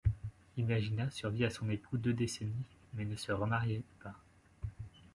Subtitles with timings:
[0.57, 2.65] Imagina survit à son époux deux décennies
[2.95, 4.15] mais ne se remarie pas.